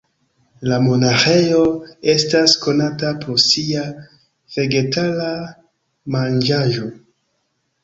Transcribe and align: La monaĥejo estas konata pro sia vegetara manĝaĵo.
La 0.69 0.77
monaĥejo 0.85 1.59
estas 2.13 2.55
konata 2.63 3.13
pro 3.21 3.37
sia 3.45 3.85
vegetara 4.57 5.31
manĝaĵo. 6.19 6.91